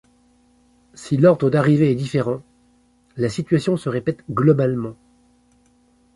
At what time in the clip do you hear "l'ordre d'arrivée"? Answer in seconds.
1.15-1.91